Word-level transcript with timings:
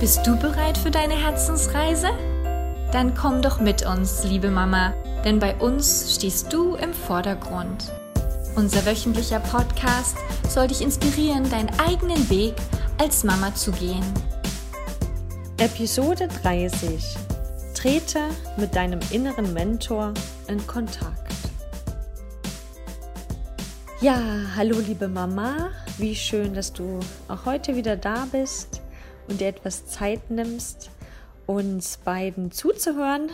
Bist 0.00 0.26
du 0.26 0.34
bereit 0.34 0.78
für 0.78 0.90
deine 0.90 1.12
Herzensreise? 1.12 2.08
Dann 2.90 3.14
komm 3.14 3.42
doch 3.42 3.60
mit 3.60 3.84
uns, 3.84 4.24
liebe 4.24 4.50
Mama, 4.50 4.94
denn 5.26 5.38
bei 5.38 5.54
uns 5.56 6.14
stehst 6.14 6.50
du 6.50 6.74
im 6.76 6.94
Vordergrund. 6.94 7.92
Unser 8.56 8.86
wöchentlicher 8.86 9.40
Podcast 9.40 10.16
soll 10.48 10.68
dich 10.68 10.80
inspirieren, 10.80 11.50
deinen 11.50 11.68
eigenen 11.78 12.30
Weg 12.30 12.54
als 12.96 13.24
Mama 13.24 13.54
zu 13.54 13.72
gehen. 13.72 14.02
Episode 15.58 16.28
30. 16.42 17.04
Trete 17.74 18.20
mit 18.56 18.74
deinem 18.74 19.00
inneren 19.10 19.52
Mentor 19.52 20.14
in 20.48 20.66
Kontakt. 20.66 21.30
Ja, 24.00 24.18
hallo 24.56 24.78
liebe 24.78 25.08
Mama, 25.08 25.68
wie 25.98 26.16
schön, 26.16 26.54
dass 26.54 26.72
du 26.72 27.00
auch 27.28 27.44
heute 27.44 27.76
wieder 27.76 27.96
da 27.96 28.26
bist 28.32 28.79
und 29.30 29.40
dir 29.40 29.48
etwas 29.48 29.86
Zeit 29.86 30.30
nimmst, 30.30 30.90
uns 31.46 31.98
beiden 31.98 32.50
zuzuhören. 32.50 33.30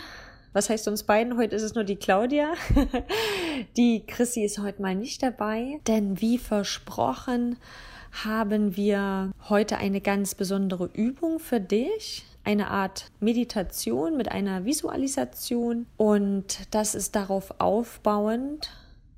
Was 0.52 0.70
heißt 0.70 0.88
uns 0.88 1.02
beiden? 1.02 1.36
Heute 1.36 1.56
ist 1.56 1.62
es 1.62 1.74
nur 1.74 1.84
die 1.84 1.96
Claudia. 1.96 2.52
Die 3.76 4.04
Chrissy 4.06 4.44
ist 4.44 4.58
heute 4.58 4.80
mal 4.80 4.94
nicht 4.94 5.22
dabei, 5.22 5.80
denn 5.86 6.20
wie 6.20 6.38
versprochen 6.38 7.58
haben 8.24 8.76
wir 8.76 9.32
heute 9.50 9.76
eine 9.76 10.00
ganz 10.00 10.34
besondere 10.34 10.88
Übung 10.94 11.38
für 11.38 11.60
dich. 11.60 12.24
Eine 12.44 12.70
Art 12.70 13.10
Meditation 13.20 14.16
mit 14.16 14.30
einer 14.30 14.64
Visualisation 14.64 15.86
und 15.96 16.60
das 16.70 16.94
ist 16.94 17.16
darauf 17.16 17.54
aufbauend. 17.58 18.70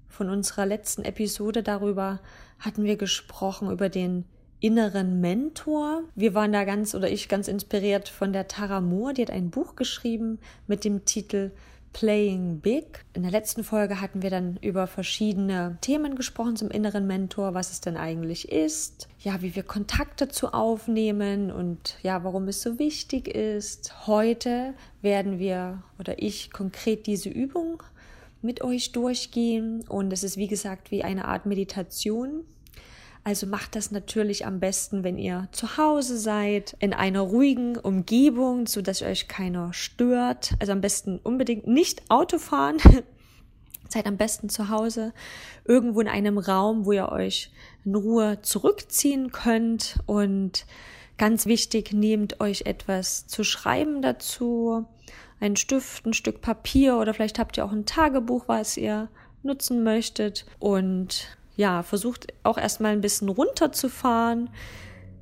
Von 0.08 0.30
unserer 0.30 0.66
letzten 0.66 1.04
Episode 1.04 1.62
darüber 1.62 2.20
hatten 2.58 2.82
wir 2.82 2.96
gesprochen, 2.96 3.70
über 3.70 3.88
den 3.88 4.24
inneren 4.60 5.20
Mentor. 5.20 6.02
Wir 6.14 6.34
waren 6.34 6.52
da 6.52 6.64
ganz 6.64 6.94
oder 6.94 7.10
ich 7.10 7.28
ganz 7.28 7.48
inspiriert 7.48 8.08
von 8.08 8.32
der 8.32 8.48
Tara 8.48 8.80
Moore, 8.80 9.14
die 9.14 9.22
hat 9.22 9.30
ein 9.30 9.50
Buch 9.50 9.76
geschrieben 9.76 10.38
mit 10.66 10.84
dem 10.84 11.04
Titel 11.04 11.52
Playing 11.92 12.60
Big. 12.60 13.04
In 13.14 13.22
der 13.22 13.30
letzten 13.30 13.64
Folge 13.64 14.00
hatten 14.00 14.22
wir 14.22 14.30
dann 14.30 14.58
über 14.60 14.86
verschiedene 14.86 15.78
Themen 15.80 16.16
gesprochen 16.16 16.56
zum 16.56 16.70
inneren 16.70 17.06
Mentor, 17.06 17.54
was 17.54 17.72
es 17.72 17.80
denn 17.80 17.96
eigentlich 17.96 18.52
ist, 18.52 19.08
ja, 19.20 19.40
wie 19.42 19.56
wir 19.56 19.62
Kontakte 19.62 20.28
zu 20.28 20.52
aufnehmen 20.52 21.50
und 21.50 21.96
ja, 22.02 22.22
warum 22.24 22.46
es 22.48 22.62
so 22.62 22.78
wichtig 22.78 23.28
ist. 23.28 24.06
Heute 24.06 24.74
werden 25.02 25.38
wir 25.38 25.82
oder 25.98 26.20
ich 26.22 26.52
konkret 26.52 27.06
diese 27.06 27.30
Übung 27.30 27.82
mit 28.42 28.62
euch 28.62 28.92
durchgehen 28.92 29.84
und 29.88 30.12
es 30.12 30.22
ist 30.22 30.36
wie 30.36 30.46
gesagt 30.46 30.90
wie 30.90 31.02
eine 31.02 31.24
Art 31.24 31.46
Meditation 31.46 32.44
also 33.28 33.46
macht 33.46 33.76
das 33.76 33.90
natürlich 33.90 34.46
am 34.46 34.58
besten, 34.58 35.04
wenn 35.04 35.18
ihr 35.18 35.48
zu 35.52 35.76
Hause 35.76 36.16
seid, 36.16 36.74
in 36.78 36.94
einer 36.94 37.20
ruhigen 37.20 37.76
Umgebung, 37.76 38.66
so 38.66 38.80
dass 38.80 39.02
euch 39.02 39.28
keiner 39.28 39.74
stört. 39.74 40.54
Also 40.60 40.72
am 40.72 40.80
besten 40.80 41.18
unbedingt 41.18 41.66
nicht 41.66 42.10
Auto 42.10 42.38
fahren. 42.38 42.78
Seid 43.90 44.06
am 44.06 44.16
besten 44.16 44.48
zu 44.48 44.70
Hause, 44.70 45.12
irgendwo 45.66 46.00
in 46.00 46.08
einem 46.08 46.38
Raum, 46.38 46.86
wo 46.86 46.92
ihr 46.92 47.12
euch 47.12 47.50
in 47.84 47.94
Ruhe 47.94 48.40
zurückziehen 48.40 49.30
könnt. 49.30 49.98
Und 50.06 50.64
ganz 51.18 51.44
wichtig, 51.44 51.92
nehmt 51.92 52.40
euch 52.40 52.62
etwas 52.62 53.26
zu 53.26 53.44
schreiben 53.44 54.00
dazu. 54.00 54.86
Ein 55.38 55.56
Stift, 55.56 56.06
ein 56.06 56.14
Stück 56.14 56.40
Papier 56.40 56.96
oder 56.96 57.12
vielleicht 57.12 57.38
habt 57.38 57.58
ihr 57.58 57.66
auch 57.66 57.72
ein 57.72 57.84
Tagebuch, 57.84 58.44
was 58.46 58.78
ihr 58.78 59.10
nutzen 59.42 59.84
möchtet. 59.84 60.46
Und 60.58 61.37
ja, 61.58 61.82
versucht 61.82 62.28
auch 62.44 62.56
erstmal 62.56 62.92
ein 62.92 63.00
bisschen 63.00 63.28
runterzufahren. 63.28 64.48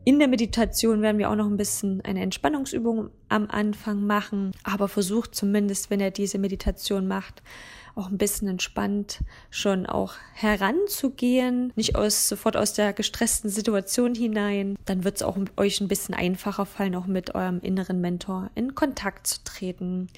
In 0.05 0.19
der 0.19 0.29
Meditation 0.29 1.01
werden 1.03 1.19
wir 1.19 1.31
auch 1.31 1.35
noch 1.35 1.47
ein 1.47 1.57
bisschen 1.57 2.03
eine 2.03 2.21
Entspannungsübung 2.21 3.11
am 3.31 3.49
Anfang 3.51 4.07
machen, 4.07 4.53
aber 4.63 4.87
versucht 4.87 5.35
zumindest, 5.35 5.91
wenn 5.91 5.99
er 5.99 6.11
diese 6.11 6.39
Meditation 6.39 7.09
macht, 7.09 7.43
auch 7.97 8.11
ein 8.11 8.19
bisschen 8.19 8.49
entspannt 8.49 9.25
schon 9.51 9.87
auch 9.87 10.13
heranzugehen, 10.35 11.73
nicht 11.75 11.97
aus, 11.97 12.29
sofort 12.29 12.57
aus 12.59 12.75
der 12.75 12.93
gestressten 12.93 13.49
Situation 13.49 14.15
hinein. 14.15 14.77
Dann 14.85 15.05
wird 15.05 15.17
es 15.17 15.23
auch 15.23 15.39
euch 15.57 15.81
ein 15.81 15.89
bisschen 15.89 16.15
einfacher 16.15 16.67
fallen, 16.67 16.95
auch 16.95 17.07
mit 17.07 17.35
eurem 17.35 17.61
inneren 17.61 18.03
Mentor 18.03 18.51
in 18.55 18.75
Kontakt 18.75 19.27
zu 19.27 19.43
treten. 19.43 20.09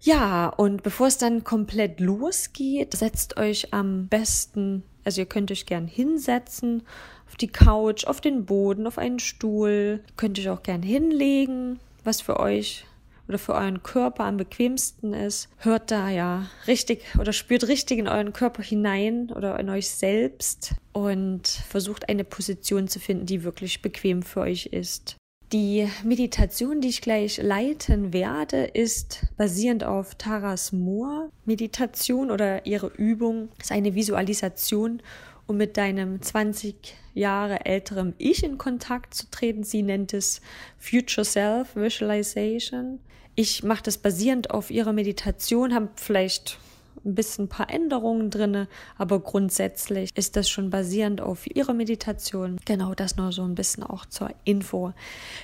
Ja, 0.00 0.48
und 0.48 0.82
bevor 0.82 1.06
es 1.06 1.16
dann 1.16 1.44
komplett 1.44 2.00
losgeht, 2.00 2.94
setzt 2.96 3.36
euch 3.36 3.72
am 3.72 4.08
besten 4.08 4.82
also 5.04 5.20
ihr 5.20 5.26
könnt 5.26 5.50
euch 5.50 5.66
gern 5.66 5.86
hinsetzen, 5.86 6.82
auf 7.28 7.36
die 7.36 7.48
Couch, 7.48 8.04
auf 8.04 8.20
den 8.20 8.44
Boden, 8.44 8.86
auf 8.86 8.98
einen 8.98 9.18
Stuhl. 9.18 10.04
Könnt 10.16 10.38
euch 10.38 10.48
auch 10.48 10.62
gern 10.62 10.82
hinlegen, 10.82 11.80
was 12.04 12.20
für 12.20 12.38
euch 12.38 12.84
oder 13.28 13.38
für 13.38 13.54
euren 13.54 13.82
Körper 13.82 14.24
am 14.24 14.36
bequemsten 14.36 15.14
ist. 15.14 15.48
Hört 15.58 15.90
da 15.90 16.10
ja 16.10 16.46
richtig 16.66 17.02
oder 17.18 17.32
spürt 17.32 17.66
richtig 17.68 17.98
in 17.98 18.08
euren 18.08 18.32
Körper 18.32 18.62
hinein 18.62 19.30
oder 19.34 19.58
in 19.58 19.70
euch 19.70 19.88
selbst 19.88 20.74
und 20.92 21.46
versucht 21.46 22.08
eine 22.08 22.24
Position 22.24 22.88
zu 22.88 23.00
finden, 23.00 23.26
die 23.26 23.44
wirklich 23.44 23.80
bequem 23.80 24.22
für 24.22 24.40
euch 24.40 24.66
ist. 24.66 25.16
Die 25.52 25.86
Meditation, 26.02 26.80
die 26.80 26.88
ich 26.88 27.02
gleich 27.02 27.36
leiten 27.36 28.14
werde, 28.14 28.64
ist 28.64 29.26
basierend 29.36 29.84
auf 29.84 30.14
Taras 30.14 30.72
Moor 30.72 31.28
Meditation 31.44 32.30
oder 32.30 32.64
ihre 32.64 32.86
Übung. 32.86 33.50
ist 33.60 33.70
eine 33.70 33.94
Visualisation, 33.94 35.02
um 35.46 35.58
mit 35.58 35.76
deinem 35.76 36.22
20 36.22 36.94
Jahre 37.12 37.66
älteren 37.66 38.14
Ich 38.16 38.42
in 38.42 38.56
Kontakt 38.56 39.12
zu 39.12 39.30
treten. 39.30 39.62
Sie 39.62 39.82
nennt 39.82 40.14
es 40.14 40.40
Future 40.78 41.26
Self 41.26 41.76
Visualization. 41.76 42.98
Ich 43.34 43.62
mache 43.62 43.82
das 43.82 43.98
basierend 43.98 44.50
auf 44.50 44.70
ihrer 44.70 44.94
Meditation, 44.94 45.74
habe 45.74 45.90
vielleicht 45.96 46.58
ein 47.04 47.14
bisschen 47.14 47.44
ein 47.44 47.48
paar 47.48 47.70
Änderungen 47.70 48.30
drinne, 48.30 48.68
aber 48.96 49.20
grundsätzlich 49.20 50.10
ist 50.16 50.36
das 50.36 50.48
schon 50.48 50.70
basierend 50.70 51.20
auf 51.20 51.46
ihrer 51.46 51.74
Meditation. 51.74 52.58
Genau 52.64 52.94
das 52.94 53.16
nur 53.16 53.32
so 53.32 53.42
ein 53.42 53.54
bisschen 53.54 53.82
auch 53.82 54.06
zur 54.06 54.30
Info. 54.44 54.92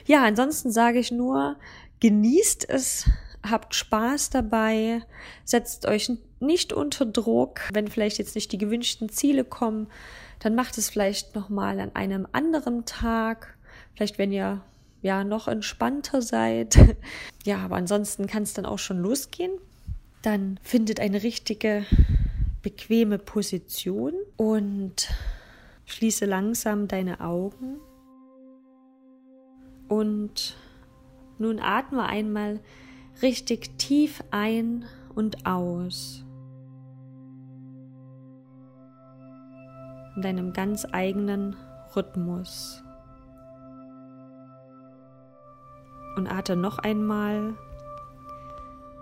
Ja, 0.06 0.24
ansonsten 0.24 0.70
sage 0.70 0.98
ich 0.98 1.10
nur, 1.10 1.56
genießt 2.00 2.68
es, 2.68 3.08
habt 3.48 3.74
Spaß 3.74 4.30
dabei, 4.30 5.02
setzt 5.44 5.86
euch 5.86 6.10
nicht 6.40 6.72
unter 6.72 7.06
Druck, 7.06 7.60
wenn 7.72 7.88
vielleicht 7.88 8.18
jetzt 8.18 8.34
nicht 8.34 8.52
die 8.52 8.58
gewünschten 8.58 9.08
Ziele 9.08 9.44
kommen, 9.44 9.88
dann 10.40 10.54
macht 10.54 10.78
es 10.78 10.88
vielleicht 10.88 11.34
noch 11.34 11.48
mal 11.48 11.80
an 11.80 11.94
einem 11.94 12.26
anderen 12.32 12.84
Tag, 12.84 13.56
vielleicht 13.94 14.18
wenn 14.18 14.32
ihr 14.32 14.62
ja 15.02 15.24
noch 15.24 15.48
entspannter 15.48 16.22
seid. 16.22 16.78
Ja, 17.44 17.58
aber 17.64 17.76
ansonsten 17.76 18.26
kann 18.26 18.42
es 18.42 18.52
dann 18.52 18.66
auch 18.66 18.78
schon 18.78 18.98
losgehen. 18.98 19.52
Dann 20.22 20.58
findet 20.62 21.00
eine 21.00 21.22
richtige, 21.22 21.84
bequeme 22.62 23.18
Position 23.18 24.14
und 24.36 25.08
schließe 25.84 26.26
langsam 26.26 26.88
deine 26.88 27.20
Augen. 27.20 27.78
Und 29.88 30.56
nun 31.38 31.60
atme 31.60 32.04
einmal 32.04 32.60
richtig 33.22 33.78
tief 33.78 34.22
ein 34.30 34.84
und 35.14 35.46
aus. 35.46 36.24
In 40.16 40.22
deinem 40.22 40.52
ganz 40.52 40.84
eigenen 40.90 41.56
Rhythmus. 41.94 42.82
Und 46.16 46.26
atme 46.26 46.56
noch 46.56 46.78
einmal 46.78 47.56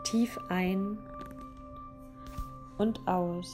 tief 0.07 0.39
ein 0.49 0.99
und 2.79 3.07
aus. 3.09 3.53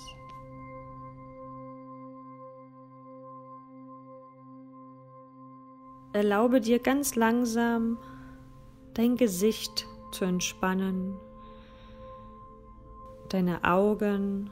Erlaube 6.12 6.60
dir 6.60 6.78
ganz 6.78 7.14
langsam 7.16 7.98
dein 8.92 9.16
Gesicht 9.16 9.86
zu 10.10 10.26
entspannen, 10.26 11.16
deine 13.30 13.64
Augen, 13.64 14.50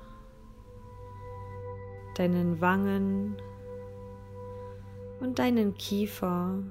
deinen 2.14 2.62
Wangen 2.62 3.36
und 5.20 5.38
deinen 5.38 5.74
Kiefer. 5.74 6.62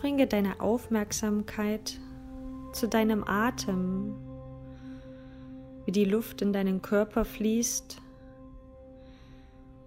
Bringe 0.00 0.26
deine 0.26 0.60
Aufmerksamkeit 0.60 2.00
zu 2.72 2.88
deinem 2.88 3.22
Atem, 3.22 4.16
wie 5.84 5.92
die 5.92 6.06
Luft 6.06 6.40
in 6.40 6.54
deinen 6.54 6.80
Körper 6.80 7.26
fließt 7.26 8.00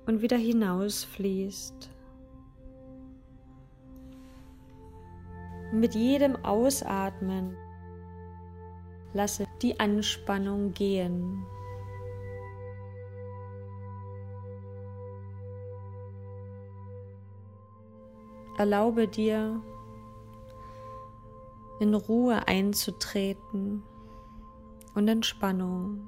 und 0.05 0.21
wieder 0.21 0.37
hinausfließt. 0.37 1.89
Mit 5.71 5.95
jedem 5.95 6.35
Ausatmen 6.45 7.57
lasse 9.13 9.47
die 9.63 9.79
Anspannung 9.79 10.73
gehen. 10.73 11.43
erlaube 18.57 19.07
dir, 19.07 19.61
in 21.79 21.93
Ruhe 21.93 22.47
einzutreten 22.47 23.83
und 24.95 25.07
Entspannung. 25.07 26.07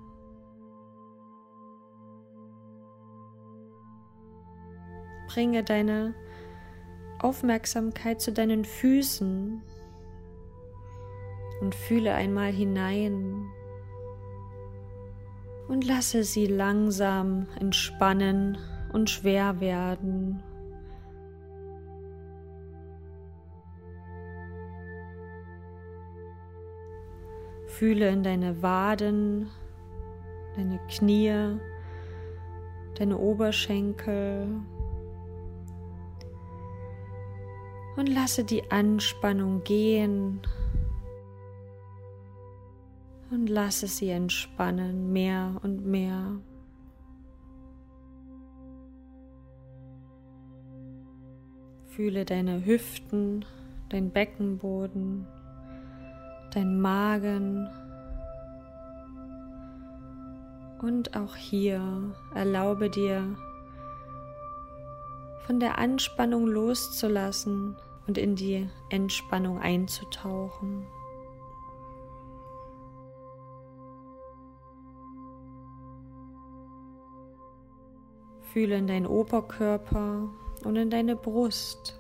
Bringe 5.28 5.64
deine 5.64 6.14
Aufmerksamkeit 7.20 8.22
zu 8.22 8.32
deinen 8.32 8.64
Füßen 8.64 9.62
und 11.62 11.76
fühle 11.76 12.14
einmal 12.14 12.52
hinein 12.52 13.50
und 15.68 15.86
lasse 15.86 16.24
sie 16.24 16.46
langsam 16.46 17.48
entspannen 17.60 18.58
und 18.94 19.10
schwer 19.10 19.60
werden. 19.60 20.44
Fühle 27.78 28.08
in 28.08 28.24
deine 28.24 28.62
Waden, 28.62 29.50
deine 30.56 30.80
Knie, 30.88 31.60
deine 32.98 33.18
Oberschenkel. 33.18 34.48
Und 37.98 38.08
lasse 38.08 38.46
die 38.46 38.72
Anspannung 38.72 39.62
gehen. 39.66 40.40
Und 43.30 43.50
lasse 43.50 43.88
sie 43.88 44.10
entspannen 44.10 45.12
mehr 45.12 45.60
und 45.62 45.86
mehr. 45.86 46.38
Fühle 51.88 52.24
deine 52.24 52.66
Hüften, 52.66 53.44
dein 53.90 54.12
Beckenboden, 54.12 55.28
dein 56.56 56.80
Magen. 56.80 57.70
Und 60.82 61.16
auch 61.16 61.36
hier 61.36 61.82
erlaube 62.34 62.90
dir, 62.90 63.36
von 65.46 65.60
der 65.60 65.78
Anspannung 65.78 66.48
loszulassen 66.48 67.76
und 68.08 68.18
in 68.18 68.36
die 68.36 68.68
Entspannung 68.90 69.60
einzutauchen. 69.60 70.88
Fühle 78.54 78.78
in 78.78 78.88
deinen 78.88 79.06
Oberkörper 79.06 80.30
und 80.64 80.76
in 80.78 80.90
deine 80.90 81.16
Brust. 81.16 82.00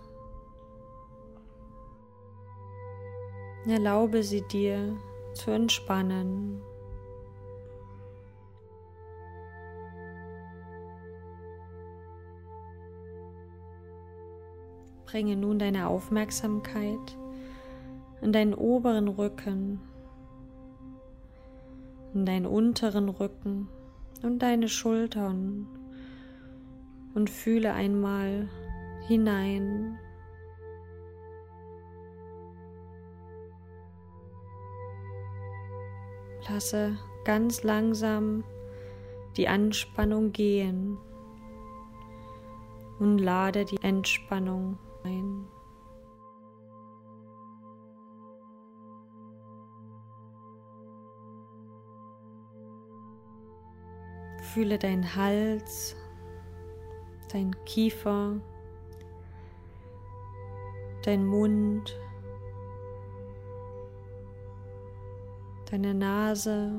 Erlaube 3.67 4.21
sie 4.21 4.43
dir 4.43 4.95
zu 5.33 5.51
entspannen. 5.51 6.61
Bringe 15.05 15.35
nun 15.35 15.57
deine 15.57 15.87
Aufmerksamkeit 15.87 17.17
in 18.21 18.31
deinen 18.31 18.53
oberen 18.53 19.07
Rücken, 19.07 19.79
in 22.13 22.25
deinen 22.25 22.45
unteren 22.45 23.09
Rücken 23.09 23.67
und 24.23 24.39
deine 24.39 24.69
Schultern 24.69 25.67
und 27.13 27.29
fühle 27.29 27.73
einmal 27.73 28.47
hinein 29.07 29.97
Lasse 36.47 36.97
ganz 37.23 37.63
langsam 37.63 38.43
die 39.35 39.47
Anspannung 39.47 40.31
gehen 40.31 40.97
und 42.99 43.17
lade 43.17 43.65
die 43.65 43.81
Entspannung 43.81 44.77
ein. 45.03 45.47
Fühle 54.53 54.77
deinen 54.77 55.15
Hals, 55.15 55.95
dein 57.33 57.55
Kiefer, 57.65 58.39
dein 61.03 61.25
Mund, 61.25 61.99
deine 65.69 65.93
Nase, 65.93 66.71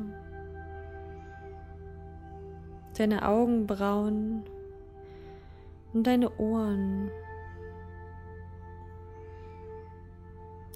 deine 2.96 3.26
Augenbrauen 3.28 4.44
und 5.92 6.06
deine 6.06 6.30
Ohren. 6.38 7.10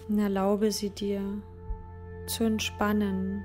Und 0.08 0.18
erlaube 0.18 0.72
sie 0.72 0.90
dir 0.90 1.22
zu 2.26 2.44
entspannen. 2.44 3.44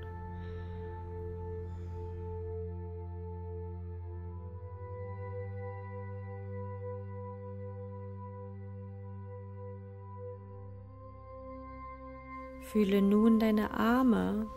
Fühle 12.71 13.00
nun 13.01 13.39
deine 13.39 13.71
Arme 13.71 14.47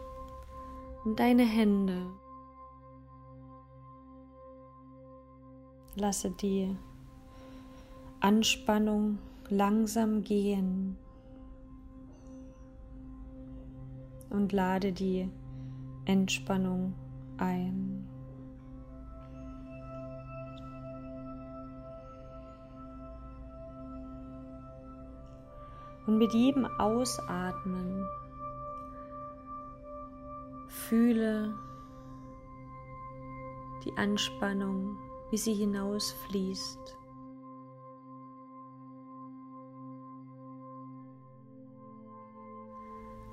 und 1.04 1.20
deine 1.20 1.44
Hände. 1.44 2.06
Lasse 5.94 6.30
die 6.30 6.74
Anspannung 8.20 9.18
langsam 9.50 10.24
gehen 10.24 10.96
und 14.30 14.52
lade 14.52 14.92
die 14.92 15.28
Entspannung 16.06 16.94
ein. 17.36 17.97
Und 26.08 26.16
mit 26.16 26.32
jedem 26.32 26.64
Ausatmen 26.78 28.08
fühle 30.68 31.54
die 33.84 33.94
Anspannung, 33.98 34.96
wie 35.30 35.36
sie 35.36 35.52
hinausfließt. 35.52 36.96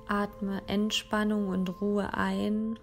Atme 0.06 0.60
Entspannung 0.68 1.48
und 1.48 1.80
Ruhe 1.80 2.12
ein. 2.12 2.78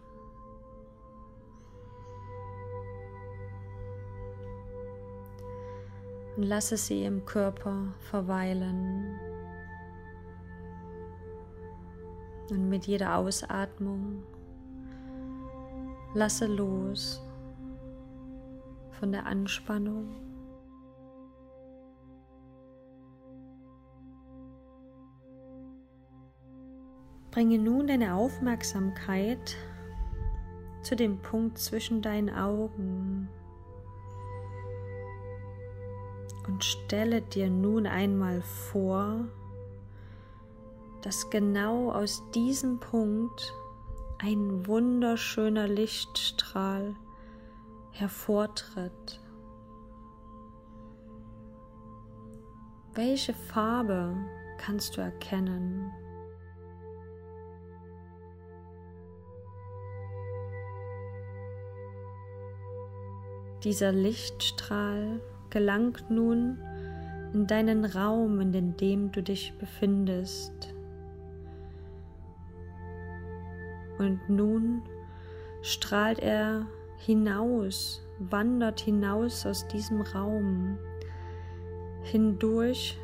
Und 6.35 6.43
lasse 6.43 6.77
sie 6.77 7.03
im 7.03 7.25
Körper 7.25 7.93
verweilen. 7.99 9.32
Und 12.53 12.69
mit 12.69 12.85
jeder 12.85 13.17
Ausatmung 13.17 14.21
lasse 16.13 16.45
los 16.45 17.19
von 18.91 19.11
der 19.11 19.25
Anspannung. 19.25 20.15
Bringe 27.31 27.57
nun 27.57 27.87
deine 27.87 28.13
Aufmerksamkeit 28.13 29.55
zu 30.83 30.95
dem 30.95 31.23
Punkt 31.23 31.57
zwischen 31.57 32.03
deinen 32.03 32.29
Augen 32.29 33.29
und 36.45 36.63
stelle 36.63 37.23
dir 37.23 37.49
nun 37.49 37.87
einmal 37.87 38.43
vor, 38.43 39.25
dass 41.03 41.29
genau 41.29 41.91
aus 41.91 42.23
diesem 42.31 42.79
Punkt 42.79 43.53
ein 44.19 44.65
wunderschöner 44.65 45.67
Lichtstrahl 45.67 46.95
hervortritt. 47.91 49.19
Welche 52.93 53.33
Farbe 53.33 54.15
kannst 54.57 54.95
du 54.95 55.01
erkennen? 55.01 55.91
Dieser 63.63 63.91
Lichtstrahl 63.91 65.21
gelangt 65.49 66.09
nun 66.09 66.59
in 67.33 67.45
deinen 67.47 67.83
Raum, 67.83 68.39
in 68.39 68.77
dem 68.77 69.11
du 69.11 69.21
dich 69.21 69.57
befindest. 69.57 70.72
Und 74.03 74.29
nun 74.29 74.81
strahlt 75.61 76.19
er 76.19 76.67
hinaus, 76.97 78.05
wandert 78.19 78.81
hinaus 78.81 79.45
aus 79.45 79.65
diesem 79.69 80.01
Raum, 80.01 80.77
hindurch 82.01 82.99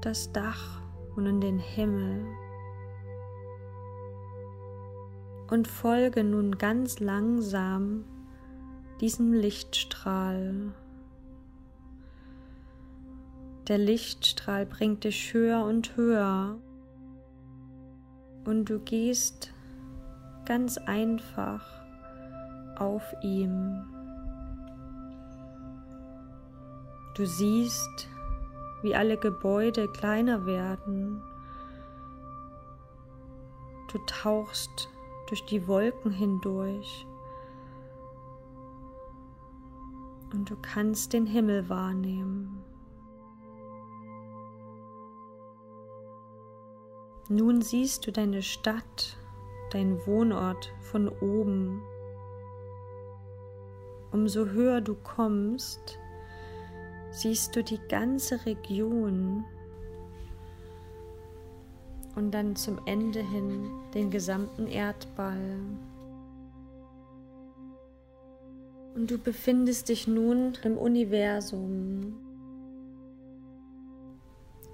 das 0.00 0.32
Dach 0.32 0.80
und 1.14 1.26
in 1.26 1.40
den 1.42 1.58
Himmel. 1.58 2.24
Und 5.50 5.68
folge 5.68 6.24
nun 6.24 6.56
ganz 6.56 7.00
langsam 7.00 8.04
diesem 9.02 9.34
Lichtstrahl. 9.34 10.72
Der 13.68 13.76
Lichtstrahl 13.76 14.64
bringt 14.64 15.04
dich 15.04 15.34
höher 15.34 15.64
und 15.64 15.96
höher 15.98 16.58
und 18.48 18.70
du 18.70 18.78
gehst 18.78 19.52
ganz 20.48 20.78
einfach 20.78 21.62
auf 22.78 23.02
ihm. 23.20 23.84
Du 27.14 27.26
siehst, 27.26 28.08
wie 28.80 28.94
alle 28.94 29.18
Gebäude 29.18 29.88
kleiner 29.88 30.46
werden. 30.46 31.22
Du 33.92 33.98
tauchst 34.06 34.88
durch 35.28 35.44
die 35.44 35.68
Wolken 35.68 36.10
hindurch 36.10 37.06
und 40.32 40.48
du 40.48 40.56
kannst 40.62 41.12
den 41.12 41.26
Himmel 41.26 41.68
wahrnehmen. 41.68 42.64
Nun 47.28 47.60
siehst 47.60 48.06
du 48.06 48.12
deine 48.12 48.40
Stadt 48.40 49.18
dein 49.70 50.04
Wohnort 50.06 50.72
von 50.80 51.08
oben. 51.08 51.82
Umso 54.10 54.46
höher 54.46 54.80
du 54.80 54.94
kommst, 54.94 55.98
siehst 57.10 57.54
du 57.54 57.62
die 57.62 57.80
ganze 57.88 58.44
Region 58.46 59.44
und 62.18 62.32
dann 62.32 62.56
zum 62.56 62.80
Ende 62.86 63.20
hin 63.20 63.70
den 63.94 64.10
gesamten 64.10 64.66
Erdball. 64.66 65.60
Und 68.94 69.10
du 69.10 69.18
befindest 69.18 69.88
dich 69.88 70.08
nun 70.08 70.54
im 70.64 70.76
Universum, 70.76 72.14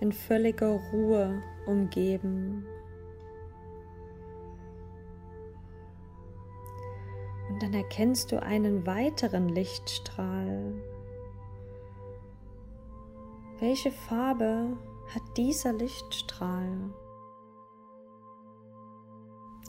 in 0.00 0.12
völliger 0.12 0.80
Ruhe 0.92 1.42
umgeben. 1.66 2.64
Dann 7.64 7.72
erkennst 7.72 8.30
du 8.30 8.42
einen 8.42 8.84
weiteren 8.84 9.48
Lichtstrahl. 9.48 10.74
Welche 13.58 13.90
Farbe 13.90 14.76
hat 15.14 15.22
dieser 15.38 15.72
Lichtstrahl? 15.72 16.92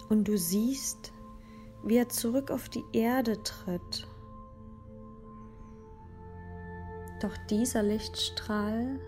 Und 0.09 0.27
du 0.27 0.37
siehst, 0.37 1.13
wie 1.85 1.95
er 1.95 2.09
zurück 2.09 2.51
auf 2.51 2.67
die 2.67 2.83
Erde 2.91 3.41
tritt. 3.43 4.05
Doch 7.21 7.37
dieser 7.49 7.81
Lichtstrahl, 7.81 8.99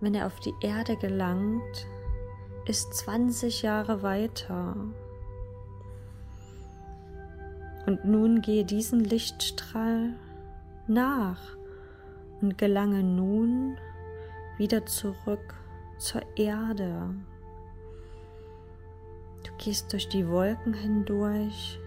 wenn 0.00 0.14
er 0.14 0.26
auf 0.26 0.38
die 0.40 0.54
Erde 0.60 0.98
gelangt, 0.98 1.88
ist 2.66 2.92
20 2.92 3.62
Jahre 3.62 4.02
weiter. 4.02 4.76
Und 7.88 8.04
nun 8.04 8.42
gehe 8.42 8.66
diesen 8.66 9.00
Lichtstrahl 9.02 10.12
nach 10.88 11.40
und 12.42 12.58
gelange 12.58 13.02
nun 13.02 13.78
wieder 14.58 14.84
zurück 14.84 15.54
zur 15.96 16.20
Erde. 16.36 17.14
Du 19.42 19.50
gehst 19.56 19.90
durch 19.94 20.06
die 20.10 20.28
Wolken 20.28 20.74
hindurch 20.74 21.80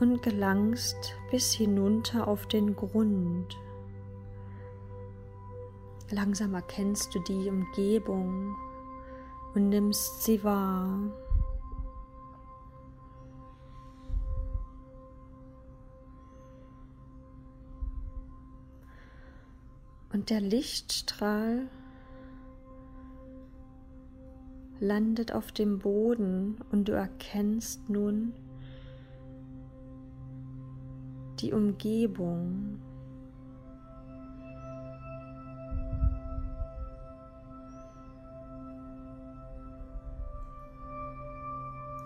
und 0.00 0.20
gelangst 0.20 1.14
bis 1.30 1.52
hinunter 1.52 2.26
auf 2.26 2.48
den 2.48 2.74
Grund. 2.74 3.56
Langsam 6.10 6.54
erkennst 6.54 7.14
du 7.14 7.20
die 7.20 7.48
Umgebung 7.48 8.56
und 9.54 9.68
nimmst 9.68 10.24
sie 10.24 10.42
wahr. 10.42 10.98
Und 20.14 20.30
der 20.30 20.40
Lichtstrahl 20.40 21.68
landet 24.78 25.32
auf 25.32 25.50
dem 25.50 25.80
Boden 25.80 26.58
und 26.70 26.86
du 26.86 26.92
erkennst 26.92 27.90
nun 27.90 28.32
die 31.40 31.52
Umgebung. 31.52 32.78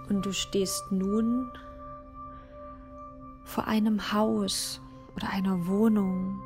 Und 0.09 0.25
du 0.25 0.33
stehst 0.33 0.91
nun 0.91 1.53
vor 3.45 3.67
einem 3.67 4.15
Haus 4.15 4.81
oder 5.15 5.29
einer 5.29 5.67
Wohnung 5.67 6.41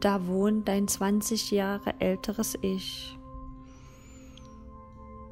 da 0.00 0.26
wohnt 0.26 0.68
dein 0.68 0.88
20 0.88 1.50
Jahre 1.50 1.94
älteres 2.00 2.56
Ich. 2.62 3.18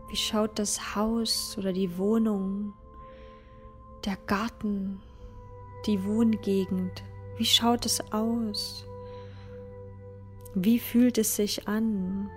Wie 0.09 0.17
schaut 0.17 0.59
das 0.59 0.97
Haus 0.97 1.57
oder 1.57 1.73
die 1.73 1.97
Wohnung, 1.97 2.73
der 4.05 4.17
Garten, 4.27 5.01
die 5.87 6.05
Wohngegend, 6.05 7.03
wie 7.37 7.45
schaut 7.45 7.87
es 7.87 8.01
aus? 8.13 8.85
Wie 10.55 10.79
fühlt 10.79 11.17
es 11.17 11.37
sich 11.37 11.69
an? 11.69 12.29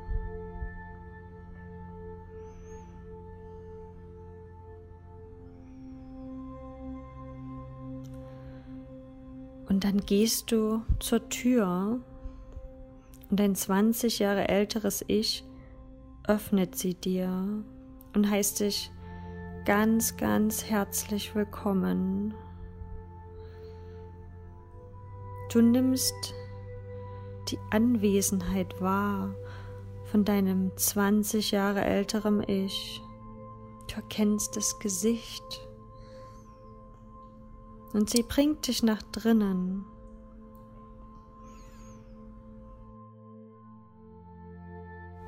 Und 9.68 9.84
dann 9.84 9.98
gehst 10.06 10.52
du 10.52 10.84
zur 11.00 11.28
Tür 11.30 12.00
und 13.34 13.40
dein 13.40 13.56
20 13.56 14.20
Jahre 14.20 14.48
älteres 14.48 15.04
Ich 15.08 15.44
öffnet 16.28 16.76
sie 16.76 16.94
dir 16.94 17.64
und 18.14 18.30
heißt 18.30 18.60
dich 18.60 18.92
ganz, 19.66 20.18
ganz 20.18 20.66
herzlich 20.66 21.34
willkommen. 21.34 22.36
Du 25.52 25.62
nimmst 25.62 26.14
die 27.50 27.58
Anwesenheit 27.72 28.80
wahr 28.80 29.34
von 30.12 30.24
deinem 30.24 30.72
20 30.78 31.50
Jahre 31.50 31.84
älterem 31.84 32.44
Ich. 32.46 33.02
Du 33.88 33.96
erkennst 33.96 34.56
das 34.58 34.78
Gesicht 34.78 35.68
und 37.94 38.12
sie 38.12 38.22
bringt 38.22 38.68
dich 38.68 38.84
nach 38.84 39.02
drinnen. 39.02 39.86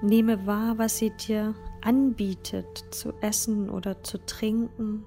Nehme 0.06 0.46
wahr, 0.46 0.78
was 0.78 1.00
sie 1.00 1.10
dir 1.10 1.56
anbietet 1.82 2.86
zu 2.92 3.12
essen 3.22 3.72
oder 3.72 4.04
zu 4.04 4.24
trinken. 4.24 5.04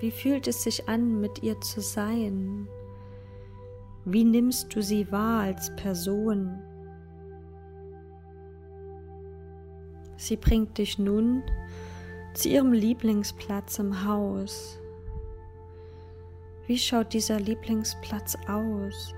Wie 0.00 0.10
fühlt 0.10 0.48
es 0.48 0.64
sich 0.64 0.88
an, 0.88 1.20
mit 1.20 1.44
ihr 1.44 1.60
zu 1.60 1.80
sein? 1.80 2.66
Wie 4.04 4.24
nimmst 4.24 4.74
du 4.74 4.82
sie 4.82 5.12
wahr 5.12 5.42
als 5.42 5.74
Person? 5.76 6.58
Sie 10.16 10.36
bringt 10.36 10.76
dich 10.76 10.98
nun 10.98 11.44
zu 12.34 12.48
ihrem 12.48 12.72
Lieblingsplatz 12.72 13.78
im 13.78 14.04
Haus. 14.04 14.80
Wie 16.66 16.78
schaut 16.78 17.12
dieser 17.12 17.38
Lieblingsplatz 17.38 18.36
aus? 18.48 19.14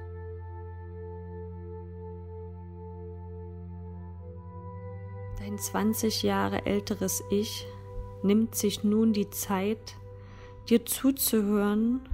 Dein 5.56 5.62
20 5.62 6.22
Jahre 6.22 6.66
älteres 6.66 7.24
Ich 7.30 7.66
nimmt 8.22 8.54
sich 8.54 8.84
nun 8.84 9.14
die 9.14 9.30
Zeit, 9.30 9.96
dir 10.68 10.84
zuzuhören 10.84 12.06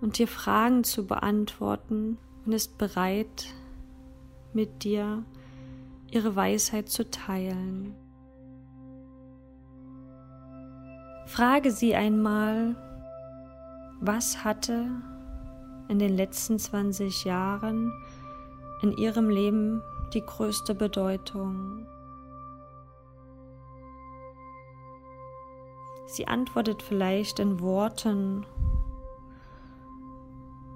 und 0.00 0.18
dir 0.18 0.28
Fragen 0.28 0.84
zu 0.84 1.04
beantworten 1.04 2.16
und 2.46 2.52
ist 2.52 2.78
bereit, 2.78 3.46
mit 4.52 4.84
dir 4.84 5.24
ihre 6.12 6.36
Weisheit 6.36 6.88
zu 6.88 7.10
teilen. 7.10 7.96
Frage 11.26 11.72
sie 11.72 11.96
einmal, 11.96 12.76
was 14.00 14.44
hatte 14.44 14.86
in 15.88 15.98
den 15.98 16.16
letzten 16.16 16.60
20 16.60 17.24
Jahren 17.24 17.92
in 18.82 18.96
ihrem 18.96 19.28
Leben 19.28 19.82
die 20.14 20.22
größte 20.22 20.76
Bedeutung? 20.76 21.84
Sie 26.08 26.26
antwortet 26.26 26.82
vielleicht 26.82 27.38
in 27.38 27.60
Worten 27.60 28.46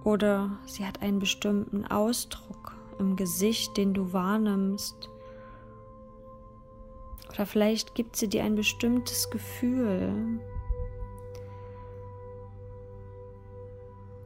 oder 0.04 0.58
sie 0.66 0.86
hat 0.86 1.00
einen 1.00 1.20
bestimmten 1.20 1.86
Ausdruck 1.86 2.76
im 2.98 3.16
Gesicht, 3.16 3.78
den 3.78 3.94
du 3.94 4.12
wahrnimmst. 4.12 5.08
Oder 7.30 7.46
vielleicht 7.46 7.94
gibt 7.94 8.16
sie 8.16 8.28
dir 8.28 8.44
ein 8.44 8.56
bestimmtes 8.56 9.30
Gefühl. 9.30 10.12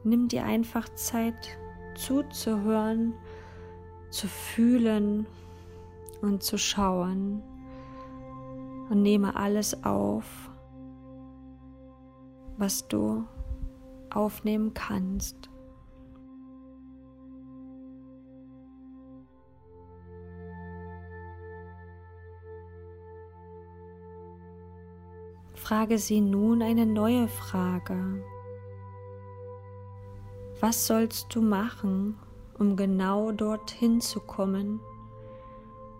Nimm 0.03 0.27
dir 0.27 0.43
einfach 0.43 0.89
Zeit 0.95 1.57
zuzuhören, 1.95 3.13
zu 4.09 4.27
fühlen 4.27 5.25
und 6.21 6.43
zu 6.43 6.57
schauen 6.57 7.41
und 8.89 9.01
nehme 9.01 9.37
alles 9.37 9.85
auf, 9.85 10.46
was 12.57 12.87
du 12.87 13.23
aufnehmen 14.09 14.73
kannst. 14.73 15.49
Frage 25.53 25.97
sie 25.97 26.21
nun 26.21 26.61
eine 26.61 26.85
neue 26.85 27.27
Frage. 27.27 28.23
Was 30.61 30.87
sollst 30.87 31.35
du 31.35 31.41
machen, 31.41 32.17
um 32.57 32.75
genau 32.77 33.31
dorthin 33.31 33.99
zu 33.99 34.19
kommen, 34.21 34.79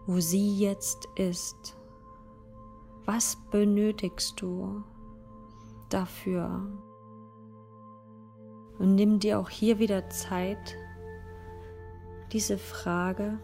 wo 0.05 0.19
sie 0.21 0.57
jetzt 0.57 1.09
ist? 1.15 1.77
Was 3.05 3.37
benötigst 3.51 4.41
du 4.41 4.83
dafür? 5.89 6.67
Und 8.79 8.95
nimm 8.95 9.19
dir 9.19 9.39
auch 9.39 9.49
hier 9.49 9.79
wieder 9.79 10.09
Zeit, 10.09 10.77
diese 12.31 12.57
Frage 12.57 13.39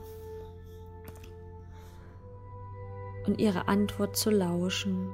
und 3.26 3.40
ihre 3.40 3.68
Antwort 3.68 4.16
zu 4.16 4.30
lauschen. 4.30 5.12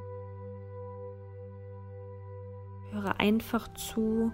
Höre 2.91 3.19
einfach 3.19 3.71
zu, 3.73 4.31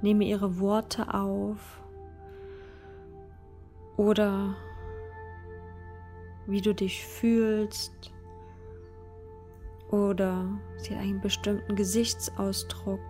nehme 0.00 0.24
ihre 0.24 0.58
Worte 0.58 1.12
auf 1.14 1.80
oder 3.96 4.56
wie 6.46 6.60
du 6.60 6.74
dich 6.74 7.04
fühlst 7.06 8.11
oder 9.92 10.48
sie 10.78 10.96
hat 10.96 11.02
einen 11.02 11.20
bestimmten 11.20 11.76
Gesichtsausdruck. 11.76 13.00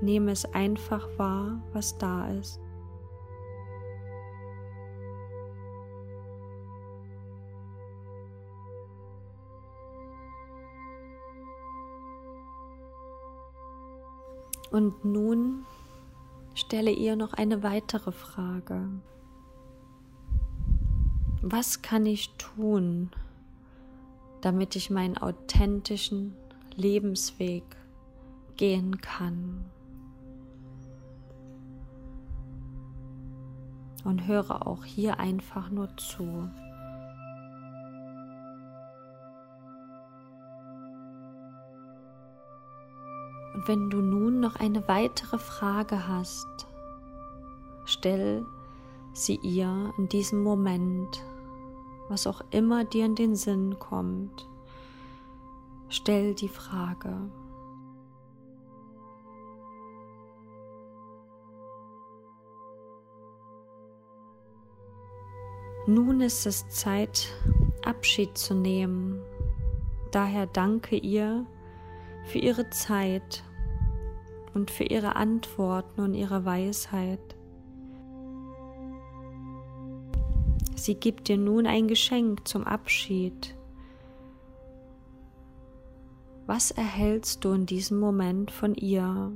Nehme 0.00 0.32
es 0.32 0.44
einfach 0.46 1.06
wahr, 1.18 1.62
was 1.72 1.96
da 1.98 2.28
ist. 2.28 2.58
Und 14.72 15.04
nun 15.04 15.66
stelle 16.54 16.90
ihr 16.90 17.14
noch 17.14 17.34
eine 17.34 17.62
weitere 17.62 18.10
Frage. 18.10 18.88
Was 21.42 21.82
kann 21.82 22.06
ich 22.06 22.34
tun, 22.38 23.10
damit 24.42 24.76
ich 24.76 24.90
meinen 24.90 25.16
authentischen 25.16 26.36
Lebensweg 26.76 27.64
gehen 28.56 29.00
kann? 29.00 29.64
Und 34.04 34.26
höre 34.26 34.66
auch 34.66 34.84
hier 34.84 35.20
einfach 35.20 35.70
nur 35.70 35.96
zu. 35.96 36.50
Und 43.54 43.68
wenn 43.68 43.90
du 43.90 43.98
nun 43.98 44.40
noch 44.40 44.56
eine 44.56 44.88
weitere 44.88 45.38
Frage 45.38 46.08
hast, 46.08 46.66
stell 47.84 48.44
sie 49.12 49.38
ihr 49.42 49.92
in 49.98 50.08
diesem 50.08 50.42
Moment, 50.42 51.22
was 52.12 52.26
auch 52.26 52.42
immer 52.50 52.84
dir 52.84 53.06
in 53.06 53.14
den 53.14 53.34
Sinn 53.34 53.78
kommt. 53.78 54.46
Stell 55.88 56.34
die 56.34 56.48
Frage. 56.48 57.30
Nun 65.86 66.20
ist 66.20 66.46
es 66.46 66.68
Zeit, 66.68 67.28
Abschied 67.84 68.38
zu 68.38 68.54
nehmen. 68.54 69.20
Daher 70.12 70.46
danke 70.46 70.96
ihr 70.96 71.46
für 72.26 72.38
ihre 72.38 72.68
Zeit 72.70 73.42
und 74.54 74.70
für 74.70 74.84
ihre 74.84 75.16
Antworten 75.16 76.02
und 76.02 76.14
ihre 76.14 76.44
Weisheit. 76.44 77.36
Sie 80.82 80.96
gibt 80.96 81.28
dir 81.28 81.38
nun 81.38 81.68
ein 81.68 81.86
Geschenk 81.86 82.48
zum 82.48 82.64
Abschied. 82.64 83.56
Was 86.46 86.72
erhältst 86.72 87.44
du 87.44 87.52
in 87.52 87.66
diesem 87.66 88.00
Moment 88.00 88.50
von 88.50 88.74
ihr? 88.74 89.30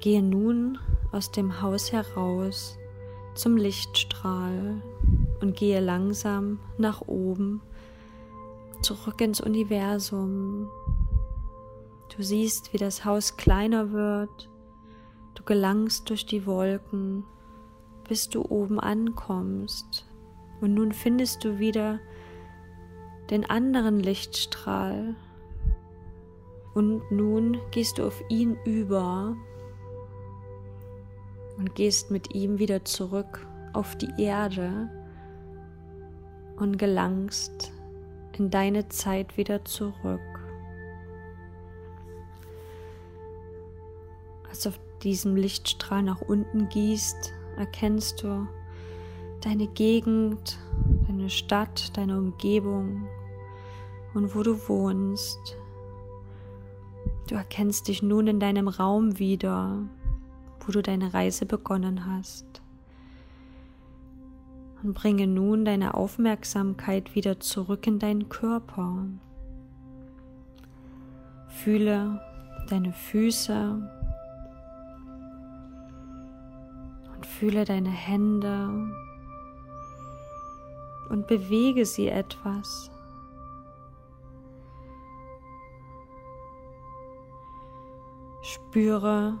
Gehe 0.00 0.22
nun 0.22 0.78
aus 1.12 1.30
dem 1.30 1.60
Haus 1.60 1.92
heraus 1.92 2.78
zum 3.34 3.58
Lichtstrahl 3.58 4.80
und 5.42 5.56
gehe 5.56 5.80
langsam 5.80 6.58
nach 6.78 7.02
oben 7.02 7.60
zurück 8.80 9.20
ins 9.20 9.42
Universum. 9.42 10.70
Du 12.16 12.22
siehst, 12.22 12.72
wie 12.72 12.78
das 12.78 13.04
Haus 13.04 13.36
kleiner 13.36 13.92
wird. 13.92 14.48
Gelangst 15.46 16.10
durch 16.10 16.26
die 16.26 16.44
Wolken, 16.44 17.24
bis 18.08 18.28
du 18.28 18.42
oben 18.42 18.78
ankommst. 18.78 20.04
Und 20.60 20.74
nun 20.74 20.92
findest 20.92 21.44
du 21.44 21.58
wieder 21.58 21.98
den 23.30 23.48
anderen 23.48 24.00
Lichtstrahl. 24.00 25.14
Und 26.74 27.10
nun 27.10 27.58
gehst 27.70 27.98
du 27.98 28.06
auf 28.06 28.22
ihn 28.28 28.58
über 28.64 29.36
und 31.56 31.74
gehst 31.74 32.10
mit 32.10 32.34
ihm 32.34 32.58
wieder 32.58 32.84
zurück 32.84 33.46
auf 33.72 33.96
die 33.96 34.12
Erde 34.18 34.90
und 36.56 36.78
gelangst 36.78 37.72
in 38.38 38.50
deine 38.50 38.88
Zeit 38.88 39.36
wieder 39.36 39.64
zurück. 39.64 40.20
Als 44.48 44.66
auf 44.66 44.78
diesem 45.02 45.36
Lichtstrahl 45.36 46.02
nach 46.02 46.20
unten 46.20 46.68
gießt, 46.68 47.32
erkennst 47.56 48.22
du 48.22 48.46
deine 49.40 49.66
Gegend, 49.68 50.58
deine 51.06 51.30
Stadt, 51.30 51.96
deine 51.96 52.18
Umgebung 52.18 53.06
und 54.14 54.34
wo 54.34 54.42
du 54.42 54.68
wohnst. 54.68 55.56
Du 57.28 57.34
erkennst 57.34 57.88
dich 57.88 58.02
nun 58.02 58.26
in 58.26 58.40
deinem 58.40 58.68
Raum 58.68 59.18
wieder, 59.18 59.78
wo 60.60 60.72
du 60.72 60.82
deine 60.82 61.12
Reise 61.14 61.46
begonnen 61.46 62.06
hast 62.06 62.62
und 64.82 64.94
bringe 64.94 65.26
nun 65.26 65.64
deine 65.64 65.94
Aufmerksamkeit 65.94 67.14
wieder 67.14 67.40
zurück 67.40 67.86
in 67.86 67.98
deinen 67.98 68.28
Körper. 68.28 69.04
Fühle 71.48 72.20
deine 72.68 72.92
Füße 72.92 73.95
fühle 77.38 77.66
deine 77.66 77.90
Hände 77.90 78.70
und 81.10 81.26
bewege 81.26 81.84
sie 81.84 82.08
etwas. 82.08 82.90
Spüre 88.40 89.38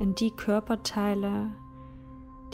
in 0.00 0.16
die 0.16 0.32
Körperteile, 0.32 1.52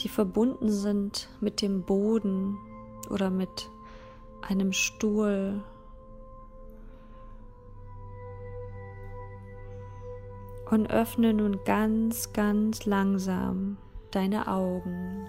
die 0.01 0.09
verbunden 0.09 0.69
sind 0.69 1.29
mit 1.39 1.63
dem 1.63 1.81
Boden 1.83 2.57
oder 3.09 3.31
mit 3.31 3.71
einem 4.41 4.71
Stuhl. 4.71 5.63
Und 10.69 10.91
öffne 10.91 11.33
nun 11.33 11.63
ganz, 11.63 12.33
ganz 12.33 12.85
langsam 12.85 13.77
deine 14.15 14.47
Augen. 14.47 15.27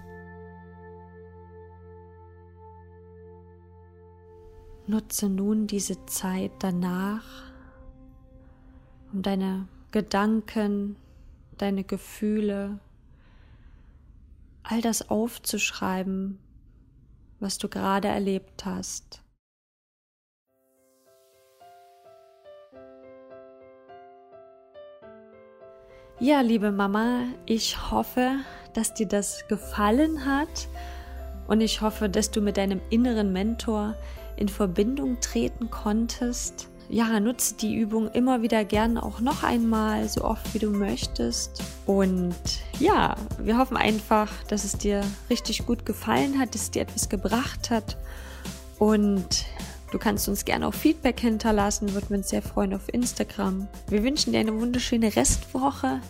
Nutze 4.86 5.28
nun 5.28 5.66
diese 5.66 6.06
Zeit 6.06 6.52
danach, 6.60 7.24
um 9.12 9.22
deine 9.22 9.66
Gedanken, 9.90 10.96
deine 11.58 11.82
Gefühle, 11.82 12.78
all 14.62 14.80
das 14.80 15.10
aufzuschreiben, 15.10 16.38
was 17.40 17.58
du 17.58 17.68
gerade 17.68 18.08
erlebt 18.08 18.64
hast. 18.64 19.22
Ja, 26.18 26.40
liebe 26.40 26.72
Mama, 26.72 27.24
ich 27.44 27.90
hoffe, 27.90 28.36
dass 28.76 28.94
dir 28.94 29.06
das 29.06 29.46
gefallen 29.48 30.24
hat 30.24 30.68
und 31.48 31.60
ich 31.60 31.80
hoffe, 31.80 32.08
dass 32.08 32.30
du 32.30 32.40
mit 32.40 32.56
deinem 32.56 32.80
inneren 32.90 33.32
Mentor 33.32 33.94
in 34.36 34.48
Verbindung 34.48 35.20
treten 35.20 35.70
konntest 35.70 36.68
ja, 36.88 37.18
nutze 37.20 37.54
die 37.54 37.74
Übung 37.74 38.10
immer 38.12 38.42
wieder 38.42 38.64
gern 38.64 38.98
auch 38.98 39.20
noch 39.20 39.42
einmal, 39.42 40.08
so 40.08 40.24
oft 40.24 40.54
wie 40.54 40.58
du 40.58 40.70
möchtest. 40.70 41.62
Und 41.84 42.34
ja, 42.78 43.16
wir 43.38 43.58
hoffen 43.58 43.76
einfach, 43.76 44.30
dass 44.44 44.64
es 44.64 44.78
dir 44.78 45.02
richtig 45.28 45.66
gut 45.66 45.84
gefallen 45.84 46.38
hat, 46.38 46.54
dass 46.54 46.62
es 46.62 46.70
dir 46.70 46.82
etwas 46.82 47.08
gebracht 47.08 47.70
hat. 47.70 47.96
Und 48.78 49.46
du 49.90 49.98
kannst 49.98 50.28
uns 50.28 50.44
gerne 50.44 50.68
auch 50.68 50.74
Feedback 50.74 51.18
hinterlassen, 51.20 51.92
würden 51.92 52.10
wir 52.10 52.18
uns 52.18 52.28
sehr 52.28 52.42
freuen 52.42 52.74
auf 52.74 52.92
Instagram. 52.92 53.66
Wir 53.88 54.04
wünschen 54.04 54.32
dir 54.32 54.40
eine 54.40 54.58
wunderschöne 54.58 55.16
Restwoche. 55.16 56.00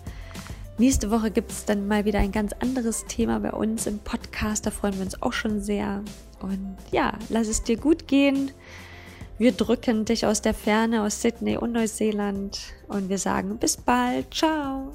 Nächste 0.79 1.11
Woche 1.11 1.31
gibt 1.31 1.51
es 1.51 1.65
dann 1.65 1.89
mal 1.89 2.05
wieder 2.05 2.19
ein 2.19 2.33
ganz 2.33 2.53
anderes 2.61 3.07
Thema 3.07 3.41
bei 3.41 3.51
uns 3.51 3.87
im 3.87 3.99
Podcast. 3.99 4.67
Da 4.67 4.71
freuen 4.71 4.95
wir 4.95 5.03
uns 5.03 5.23
auch 5.23 5.33
schon 5.33 5.63
sehr. 5.63 6.03
Und 6.41 6.77
ja, 6.91 7.15
lass 7.31 7.49
es 7.49 7.63
dir 7.63 7.79
gut 7.79 8.07
gehen. 8.07 8.51
Wir 9.39 9.53
drücken 9.53 10.05
dich 10.05 10.27
aus 10.27 10.43
der 10.43 10.53
Ferne, 10.53 11.03
aus 11.03 11.23
Sydney 11.23 11.57
und 11.57 11.73
Neuseeland 11.73 12.59
und 12.89 13.09
wir 13.09 13.19
sagen 13.19 13.57
bis 13.57 13.79
bald. 13.79 14.35
Ciao. 14.35 14.93